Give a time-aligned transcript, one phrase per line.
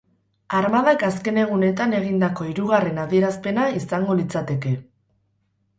[0.59, 4.75] Armadak azken egunetan egindako hirugarren adierazpena izango litzateke.